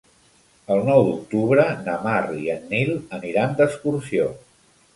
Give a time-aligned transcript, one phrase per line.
[0.75, 4.31] El nou d'octubre na Mar i en Nil aniran d'excursió.